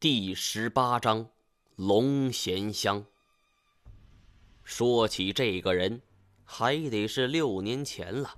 [0.00, 1.28] 第十八章，
[1.76, 3.04] 龙涎香。
[4.64, 6.00] 说起这个人，
[6.42, 8.30] 还得是六年前了。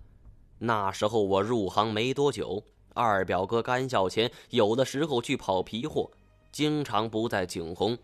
[0.58, 2.64] 那时候我入行没多久，
[2.94, 6.10] 二表哥干校前有的时候去跑皮货，
[6.50, 7.96] 经常不在景洪，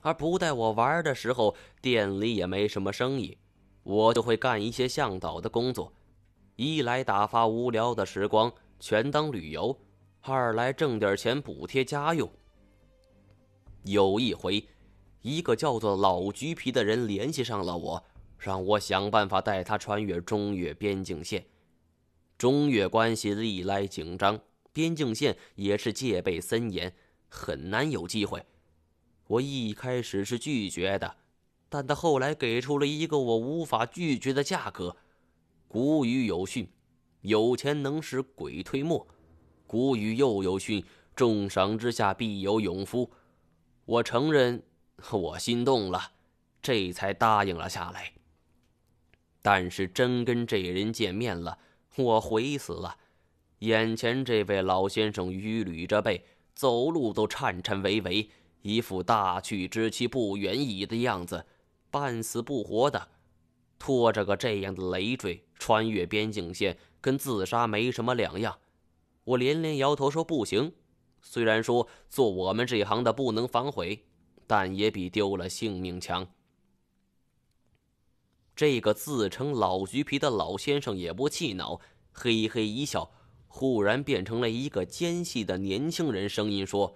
[0.00, 3.36] 而不带我玩的时候，店里也没什么生意，
[3.82, 5.92] 我就会干一些向导的工作，
[6.54, 9.76] 一来打发无聊的时光，全当旅游；
[10.20, 12.30] 二来挣点钱补贴家用。
[13.86, 14.66] 有一回，
[15.22, 18.04] 一个叫做老橘皮的人联系上了我，
[18.36, 21.46] 让我想办法带他穿越中越边境线。
[22.36, 24.40] 中越关系历来紧张，
[24.72, 26.92] 边境线也是戒备森严，
[27.28, 28.44] 很难有机会。
[29.28, 31.16] 我一开始是拒绝的，
[31.68, 34.96] 但他后来给出了一个我无法拒绝的价格。
[35.68, 36.68] 古语有训
[37.22, 39.06] ：“有钱能使鬼推磨。”
[39.66, 40.84] 古语又有训
[41.14, 43.08] ：“重赏之下必有勇夫。”
[43.86, 44.64] 我承认，
[45.12, 46.10] 我心动了，
[46.60, 48.12] 这才答应了下来。
[49.40, 51.56] 但是真跟这人见面了，
[51.94, 52.96] 我悔死了。
[53.60, 58.28] 眼前这位老先生伛捋着背，走路都颤颤巍巍，
[58.62, 61.46] 一副大去之期不远矣的样子，
[61.88, 63.08] 半死不活的，
[63.78, 68.58] 拖着个这样的累赘穿越边境线，跟自杀没什么两样。
[69.22, 70.72] 我连连摇头说不行。
[71.28, 74.06] 虽然说做我们这一行的不能反悔，
[74.46, 76.24] 但也比丢了性命强。
[78.54, 81.80] 这个自称老橘皮的老先生也不气恼，
[82.12, 83.10] 嘿嘿一笑，
[83.48, 86.94] 忽然变成了一个尖细的年轻人，声音说：“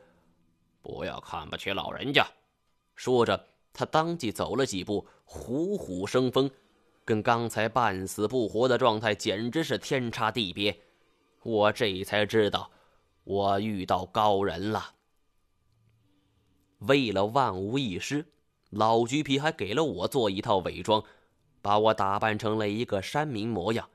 [0.80, 2.24] 不要看不起老人家。”
[2.94, 6.48] 说着，他当即走了几步，虎虎生风，
[7.04, 10.80] 跟刚才半死不活的状态简直是天差地别。
[11.42, 12.70] 我这才知道。
[13.24, 14.94] 我遇到高人了。
[16.78, 18.26] 为了万无一失，
[18.70, 21.02] 老橘皮还给了我做一套伪装，
[21.60, 23.88] 把我打扮成了一个山民模样。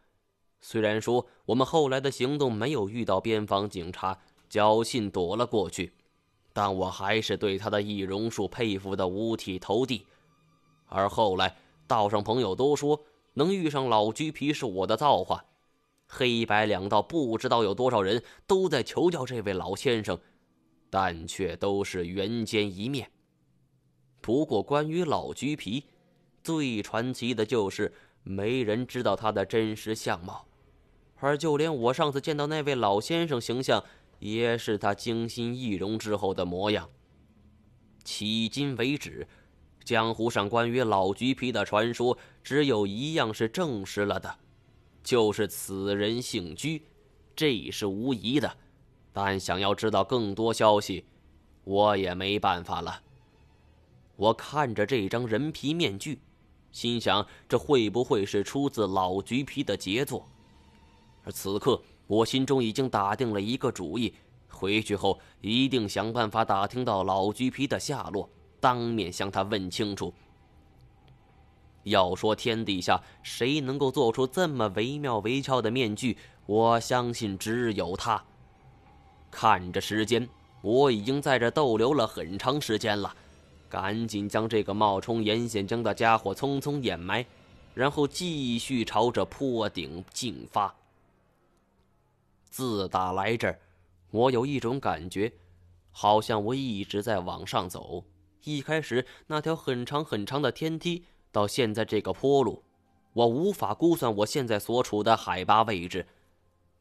[0.61, 4.19] 虽然说我们后来的行动没有遇到边防警察，
[4.49, 5.93] 侥幸躲了过去，
[6.53, 10.05] 但我还是对他的易容术佩服的五体投地。
[10.87, 11.57] 而后来
[11.87, 13.01] 道上朋友都说，
[13.33, 15.43] 能遇上老橘皮是我的造化。
[16.07, 20.19] 黑白两道，不知道有多少人都在求教这位老先生，
[20.89, 23.11] 但却都是缘见一面。
[24.21, 25.85] 不过，关于老橘皮，
[26.43, 30.47] 最传奇的就是没人知道他的真实相貌，
[31.17, 33.83] 而就连我上次见到那位老先生形象，
[34.19, 36.89] 也是他精心易容之后的模样。
[38.03, 39.27] 迄今为止，
[39.83, 44.39] 江湖上关于老橘皮的传说，只有一样是证实了的。
[45.05, 46.81] 就是此人姓居，
[47.35, 48.57] 这是无疑的。
[49.13, 51.05] 但想要知道更多消息，
[51.63, 53.01] 我也没办法了。
[54.15, 56.19] 我看着这张人皮面具，
[56.71, 60.27] 心想：这会不会是出自老橘皮的杰作？
[61.23, 64.11] 而此刻，我心中已经打定了一个主意：
[64.49, 68.27] 回去后一定想办法打听到老橘皮的下落，
[68.59, 70.11] 当面向他问清楚。
[71.85, 78.23] 要说天底下谁能够做出这么惟妙惟肖的面具，我相信只有他。
[79.29, 80.27] 看着时间，
[80.61, 83.15] 我已经在这逗留了很长时间了，
[83.69, 87.23] 赶紧将这个冒充严显江的家伙匆匆掩埋，
[87.75, 90.73] 然后继续朝着坡顶进发。
[92.49, 93.59] 自打来这儿，
[94.09, 95.31] 我有一种感觉，
[95.91, 98.05] 好像我一直在往上走。
[98.43, 101.03] 一开始那条很长很长的天梯。
[101.35, 102.63] 到现在这个坡路，
[103.11, 106.07] 我无法估算我现在所处的海拔位置，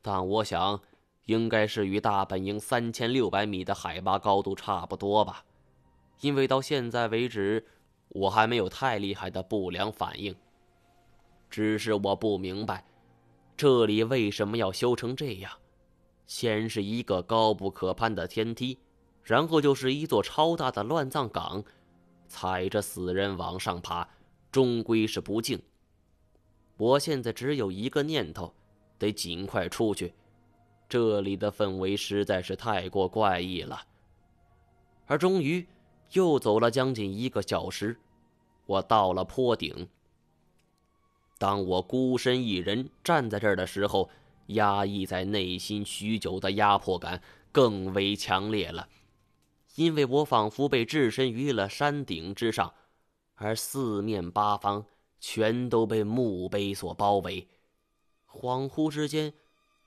[0.01, 0.81] 但我想，
[1.25, 5.45] 应该是与大本营三千六百米的海拔高度差不多吧。
[6.21, 7.67] 因为到现在为止，
[8.11, 10.33] 我还没有太厉害的不良反应。
[11.51, 12.85] 只是我不明白，
[13.57, 15.51] 这里为什么要修成这样？
[16.29, 18.79] 先是一个高不可攀的天梯，
[19.25, 21.65] 然后就是一座超大的乱葬岗，
[22.29, 24.09] 踩着死人往上爬。
[24.55, 25.61] 终归是不敬。
[26.77, 28.55] 我现在只有一个念头，
[28.97, 30.15] 得尽快出去。
[30.89, 33.85] 这里的氛围实在是太过怪异了。
[35.07, 35.67] 而终于，
[36.13, 37.99] 又走了将近一个小时，
[38.67, 39.89] 我到了坡顶。
[41.37, 44.09] 当我孤身一人站在这儿的时候，
[44.47, 47.21] 压抑在内心许久的压迫感
[47.51, 48.89] 更为强烈了，
[49.75, 52.73] 因为我仿佛被置身于了山顶之上。
[53.35, 54.85] 而四面八方
[55.21, 57.49] 全都被墓碑所包围，
[58.29, 59.33] 恍惚之间，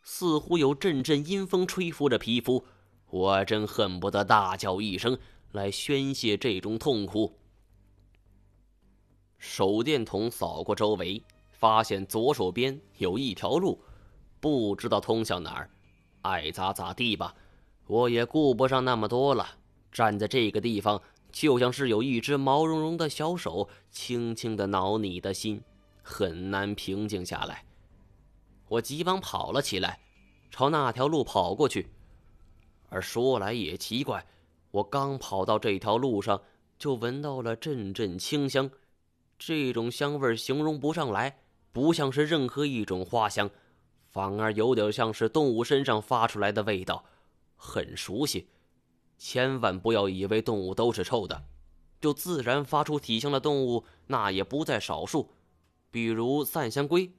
[0.02, 2.66] 似乎有阵阵阴风吹拂着皮肤，
[3.10, 5.18] 我真恨不得大叫一声
[5.52, 7.38] 来宣泄这种痛苦。
[9.38, 13.82] 手电筒扫过周围，发现左手边有一条路，
[14.40, 15.70] 不知道通向哪儿，
[16.24, 17.36] 爱咋咋地吧，
[17.86, 19.48] 我也顾不上那么多了。
[19.92, 21.02] 站在这个地方，
[21.32, 25.62] 就像是有一只毛茸茸的小手轻轻的挠你的心，
[26.02, 27.64] 很难平静下来。
[28.70, 30.00] 我急忙跑了起来，
[30.50, 31.88] 朝那条路跑过去。
[32.90, 34.26] 而说来也奇怪，
[34.72, 36.42] 我刚跑到这条路上，
[36.80, 38.70] 就闻到了阵阵清香。
[39.38, 41.40] 这种香味形容不上来，
[41.72, 43.50] 不像是任何一种花香，
[44.10, 47.06] 反而有点像是动物身上发出来的味道，
[47.56, 48.48] 很熟悉。
[49.18, 51.44] 千万不要以为动物都是臭的，
[52.00, 55.32] 就自然发出体香的动物那也不在少数，
[55.92, 57.12] 比如散香龟。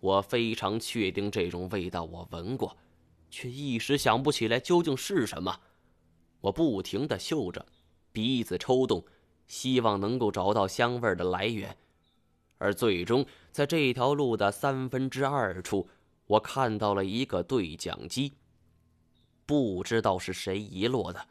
[0.00, 2.76] 我非常确定这种味道我闻过，
[3.30, 5.60] 却一时想不起来究竟是什么。
[6.40, 7.66] 我不停地嗅着，
[8.12, 9.04] 鼻子抽动。
[9.48, 11.74] 希望能够找到香味的来源，
[12.58, 15.88] 而最终在这条路的三分之二处，
[16.26, 18.34] 我看到了一个对讲机。
[19.48, 21.26] 不知道是谁遗落的，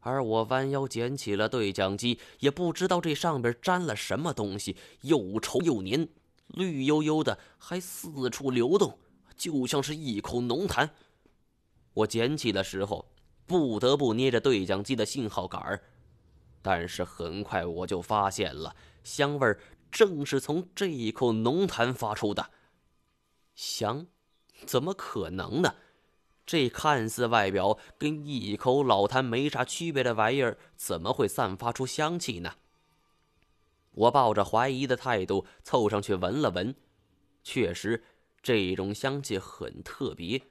[0.00, 6.08] 而我弯腰捡起了对讲机，也不知道这上边沾了什么东西，又稠又黏，
[6.48, 8.98] 绿油油的，还四处流动，
[9.36, 10.90] 就像是一口浓痰。
[11.92, 13.08] 我捡起的时候，
[13.46, 15.80] 不得不捏着对讲机的信号杆儿。
[16.60, 18.74] 但是很快我就发现了，
[19.04, 19.60] 香味儿
[19.92, 22.50] 正是从这一口浓痰发出的。
[23.54, 24.08] 香？
[24.66, 25.72] 怎么可能呢？
[26.46, 32.56] 这看似外表跟一口老痰没啥区别的玩意儿，怎么会散发出香气呢？
[33.92, 36.74] 我抱着怀疑的态度凑上去闻了闻，
[37.42, 38.04] 确实，
[38.42, 40.42] 这种香气很特别，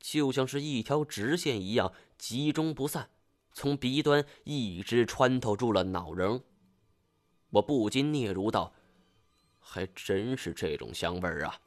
[0.00, 3.10] 就像是一条直线一样，集中不散。
[3.52, 6.42] 从鼻端一直穿透住了脑仁，
[7.50, 8.74] 我不禁嗫嚅道
[9.60, 11.60] ：“还真是这种香味儿啊！”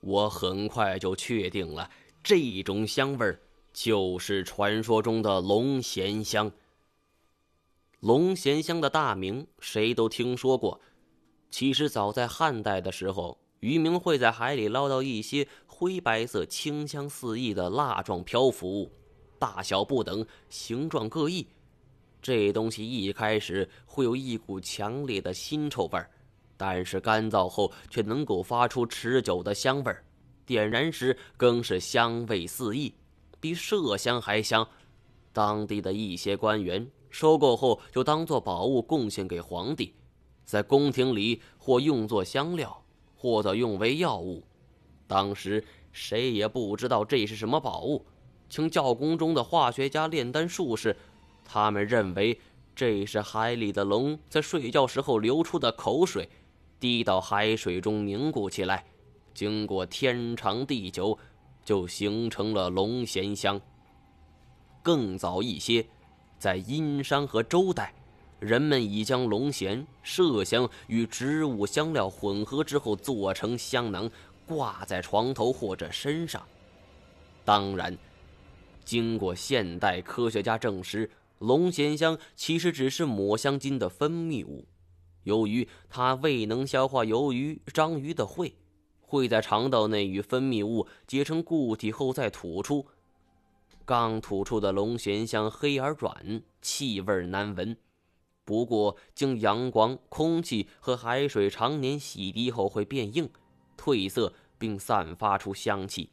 [0.00, 1.90] 我很快就确定了，
[2.22, 3.40] 这种香味儿
[3.72, 6.50] 就是传说中的龙涎香。
[8.00, 10.80] 龙涎香的大名谁都听说过，
[11.50, 18.92] 其实早在汉代的时候，渔民会在海里捞到一些灰白色、清香四溢的蜡状漂浮物。
[19.38, 21.46] 大小不等，形状各异。
[22.20, 26.10] 这东西一开始会有一股强烈的腥臭味儿，
[26.56, 30.04] 但是干燥后却能够发出持久的香味儿。
[30.48, 32.94] 点燃时更是香味四溢，
[33.38, 34.66] 比麝香还香。
[35.30, 39.92] 当地的一些官员收购后，就当做宝物贡献给皇帝，
[40.46, 42.82] 在宫廷里或用作香料，
[43.14, 44.42] 或者用为药物。
[45.06, 45.62] 当时
[45.92, 48.06] 谁也不知道这是什么宝物。
[48.48, 50.96] 请教宫中的化学家、炼丹术士，
[51.44, 52.40] 他们认为
[52.74, 56.26] 这是海里的龙在睡觉时候流出的口水，
[56.80, 58.86] 滴到海水中凝固起来，
[59.38, 61.16] 经过天长地久，
[61.64, 63.60] 就形成了龙涎香。
[64.82, 65.86] 更早一些，
[66.40, 67.94] 在殷商和周代，
[68.40, 74.10] 人们已将龙涎、麝香与植物香料混合之后做成香囊，
[74.44, 76.42] 挂在床头或者身上。
[77.44, 77.96] 当然。
[78.84, 81.08] 经过现代科学家证实，
[81.38, 84.66] 龙涎香其实只是抹香鲸的分泌物。
[85.22, 88.56] 由于它未能消化鱿鱼、章鱼的喙，
[89.08, 92.86] 会在肠道内与分泌物结成固体后再吐出。
[93.84, 97.76] 刚吐出的龙涎香黑而软，气味难闻。
[98.44, 103.28] 不过，经阳光、空气和海水常年洗涤后会变硬、
[103.76, 106.10] 褪色，并散发出香气。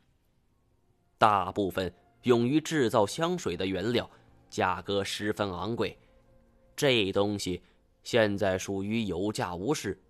[1.17, 1.93] 大部分。
[2.25, 4.09] 用于制造香水的原料，
[4.49, 5.95] 价格十分昂贵。
[6.75, 7.61] 这东西
[8.03, 10.01] 现在属于有价无市。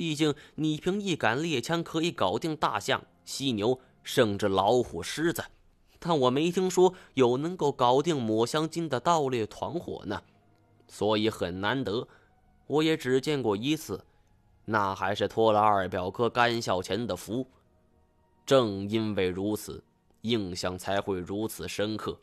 [0.00, 5.44] 毕竟你凭一杆猎枪可以搞定大象、犀牛，甚至老虎、狮子，
[5.98, 10.22] 但我没听说有能够搞定抹香鲸的盗猎团伙呢。
[10.88, 12.08] 所以很难得，
[12.66, 14.02] 我也只见过一次，
[14.64, 17.46] 那还是托了二表哥甘孝钱的福。
[18.46, 19.84] 正因为如此。
[20.22, 22.18] 印象才会如此深刻。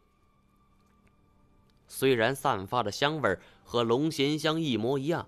[1.87, 5.27] 虽然散发的香味和龙涎香一模一样，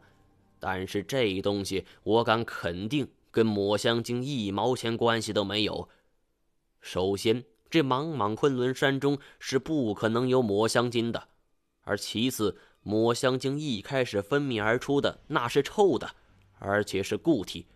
[0.59, 5.87] 但是这东西我敢肯定跟抹香鲸一毛钱关系都没有。
[6.81, 11.27] 首先，这茫茫昆仑山中是不可能有抹香鲸的；
[11.81, 16.09] 而其次，抹香鲸一开始分泌而出的那是臭的，
[16.59, 17.67] 而且是固体，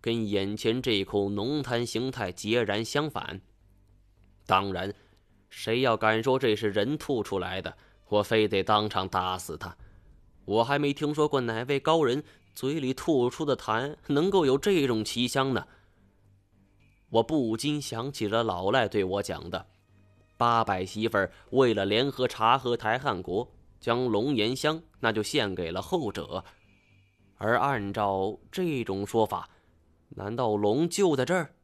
[0.00, 3.40] 跟眼前这口浓痰形态截然相反。
[4.46, 4.92] 当然，
[5.48, 7.76] 谁要敢说这是人吐出来的，
[8.08, 9.76] 我非得当场打死他。
[10.50, 12.24] 我还没听说过哪位高人
[12.56, 15.64] 嘴里吐出的痰能够有这种奇香呢。
[17.08, 19.64] 我不禁想起了老赖对我讲的：
[20.36, 26.44] 八百媳妇儿为了联合察合台汉国，将龙涎香那就献给了后者。
[27.36, 29.48] 而按照这种说法，
[30.08, 31.54] 难道龙就在这儿？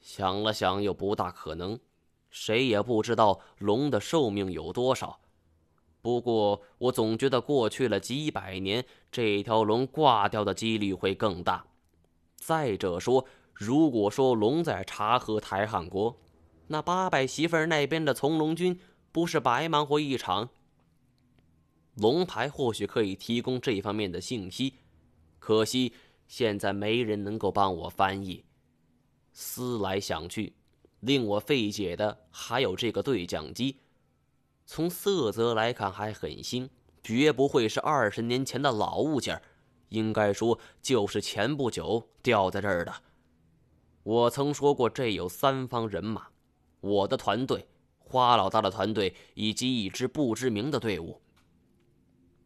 [0.00, 1.78] 想了想，又不大可能。
[2.30, 5.20] 谁也不知道龙的寿命有多少。
[6.04, 11.64] 不过，我总觉得过去了几百年，这条龙挂掉的几率会更大。
[12.36, 16.20] 再者说，如果说龙在察合台汗国，
[16.66, 18.78] 那八百媳妇儿那边的从龙军
[19.12, 20.50] 不是白忙活一场？
[21.94, 24.74] 龙牌或许可以提供这方面的信息。
[25.38, 25.94] 可惜
[26.28, 28.44] 现在没人能够帮我翻译。
[29.32, 30.52] 思来想去，
[31.00, 33.78] 令我费解的还有这个对讲机。
[34.66, 36.70] 从色泽来看还很新，
[37.02, 39.40] 绝不会是二十年前的老物件
[39.90, 42.92] 应该说就是前不久掉在这儿的。
[44.02, 46.28] 我曾说过，这有三方人马：
[46.80, 47.68] 我的团队、
[47.98, 51.20] 花老大的团队以及一支不知名的队伍。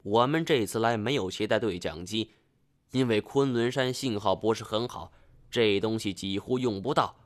[0.02, 2.32] 我们这次来没有携带对讲机。
[2.92, 5.12] 因为昆仑山信号不是很好，
[5.50, 7.16] 这东西几乎用不到。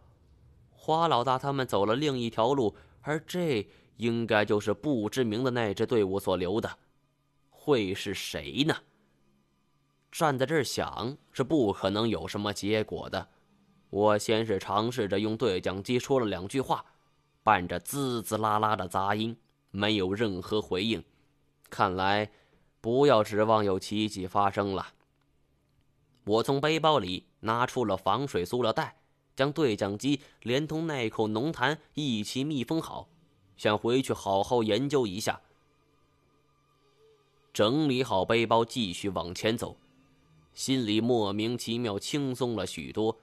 [0.70, 3.68] 花老大他们走了另一条路，而这
[4.02, 6.78] 应该就是不知名的那支队伍所留的。
[7.48, 8.76] 会是谁呢？
[10.10, 13.28] 站在这儿想是不可能有什么结果的。
[13.90, 16.84] 我先是尝试着用对讲机说了两句话，
[17.44, 19.36] 伴着滋滋啦啦的杂音，
[19.70, 21.04] 没有任何回应。
[21.70, 22.30] 看来
[22.80, 24.88] 不要指望有奇迹发生了。
[26.24, 28.96] 我从背包里拿出了防水塑料袋，
[29.36, 33.08] 将对讲机连同那口浓痰一起密封好，
[33.62, 35.40] 想回去好好研究一下。
[37.52, 39.76] 整理好背包，继续往前走，
[40.52, 43.20] 心里莫名其妙轻松了许多。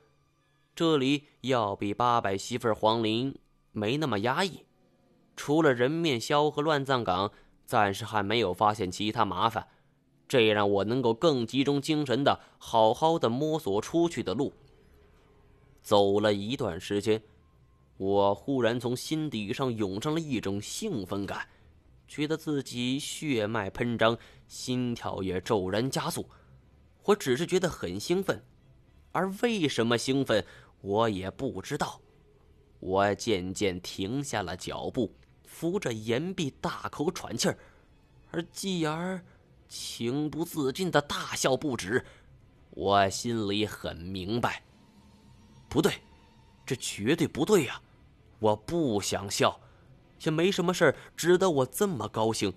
[0.74, 3.38] 这里要比八百媳妇黄陵
[3.74, 4.63] 没那么压抑，
[5.36, 7.34] 除了人面鸮和乱葬岗，
[7.65, 9.67] 暂时还没有发现其他麻烦。
[10.25, 14.53] 这让我能够更集中精神的好好的摸索出去的路。
[15.81, 17.22] 走了一段时间，
[18.00, 21.46] 我忽然从心底上涌上了一种兴奋感，
[22.08, 26.25] 觉得自己血脉喷张，心跳也骤然加速。
[27.03, 28.41] 我只是觉得很兴奋，
[29.12, 30.46] 而为什么兴奋，
[30.79, 32.00] 我也不知道。
[32.79, 35.13] 我渐渐停下了脚步，
[35.44, 37.58] 扶着岩壁大口喘气儿，
[38.32, 39.22] 而继而。
[39.68, 42.03] 情不自禁的大笑不止，
[42.72, 44.63] 我心里很明白，
[45.68, 45.94] 不对，
[46.65, 47.79] 这绝对不对呀！
[48.39, 49.60] 我不想笑，
[50.24, 52.53] 也没什么事值得我这么高兴。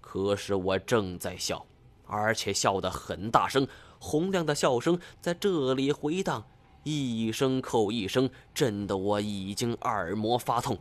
[0.00, 1.64] 可是我正在笑，
[2.06, 3.66] 而且笑得很大声，
[3.98, 6.44] 洪亮的笑声在这里回荡，
[6.82, 10.78] 一声扣一声，震得我已经耳膜发痛。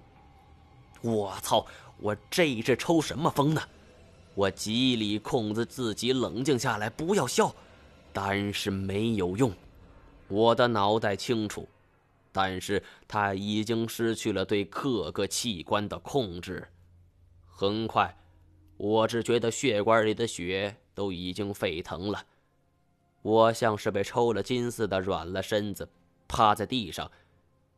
[1.01, 1.65] 我操！
[2.01, 3.61] 我这是抽什么风呢？
[4.33, 7.53] 我极力控制自己冷静下来，不要笑，
[8.13, 9.51] 但是没有用。
[10.29, 11.67] 我的脑袋清楚，
[12.31, 16.67] 但是他已经失去了对各个器官的控制。
[17.45, 18.17] 很快，
[18.77, 22.25] 我只觉得血管里的血都已经沸腾了。
[23.21, 25.89] 我像是被抽了筋似的软了身子，
[26.27, 27.11] 趴在地上。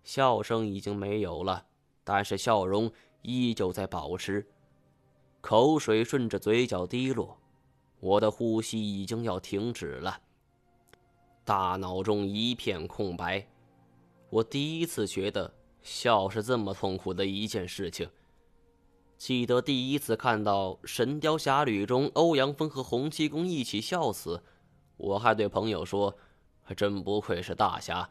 [0.03, 1.65] 笑声已经没有了，
[2.03, 2.91] 但是笑容
[3.21, 4.47] 依旧在保持。
[5.41, 7.39] 口水顺着嘴角滴落，
[7.99, 10.21] 我的呼吸已经要停止了。
[11.43, 13.47] 大脑中一片空白，
[14.31, 18.09] 我第一次觉得笑是这么痛苦的一件事情。
[19.17, 24.41] 记得第一次看到《神雕侠侣》中欧阳锋和洪七公一起笑死，
[24.95, 26.15] 我还对朋友说
[26.63, 28.09] ：“还真不愧是大侠，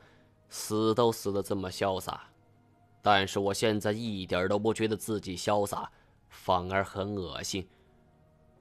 [0.50, 2.28] 死都死得这么潇洒。”
[3.02, 5.90] 但是我现在一点都不觉得自己潇洒。
[6.28, 7.66] 反而很恶心，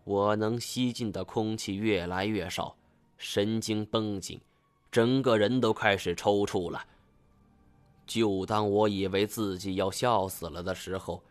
[0.03, 2.75] 我能吸进的空气越来越少，
[3.15, 4.41] 神经绷紧，
[4.89, 6.83] 整个人都开始抽搐了。
[8.09, 11.23] 就当我以为自己要笑死了的时候，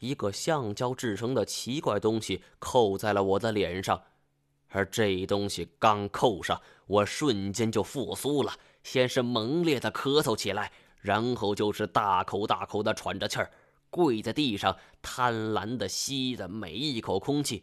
[0.00, 4.02] 一个橡胶制成的奇怪东西扣在了我的脸上，
[4.70, 13.48] 而这东西刚扣上，我瞬间就复苏了，先是猛烈的咳嗽起来，然后就是大口大口的喘着气儿。
[13.88, 17.62] 跪在地上，贪婪的吸着每一口空气。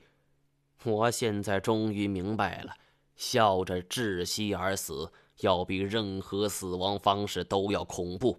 [0.85, 2.73] 我现在终于明白了，
[3.17, 5.11] 笑着窒息而死，
[5.41, 8.37] 要比任何死亡方式都要恐怖。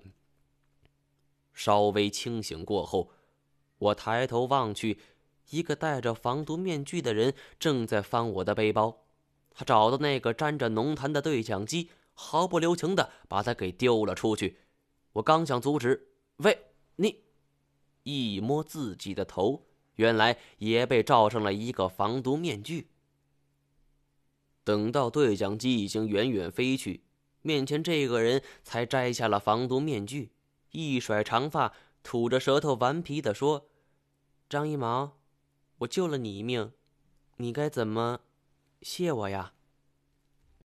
[1.52, 3.11] 稍微清醒过后，
[3.78, 4.99] 我抬头望去，
[5.50, 9.04] 一个戴着防毒面具的人正在翻我的背包。
[9.50, 14.59] 他找到那个沾着浓痰的对讲机，毫不留情的把它给丢了出去。
[15.12, 16.59] 我刚想阻止，喂，
[16.97, 17.23] 你！
[18.04, 19.66] 一摸自己的头，
[19.97, 22.88] 原来也被罩上了一个防毒面具。
[24.64, 27.02] 等到对讲机已经远远飞去，
[27.42, 30.30] 面前这个人才摘下了防毒面具，
[30.73, 33.69] 一甩长发，吐着舌头，顽皮地说
[34.50, 35.19] ：“张一毛，
[35.79, 36.73] 我救了你一命，
[37.37, 38.21] 你该怎么
[38.83, 39.55] 谢我呀？”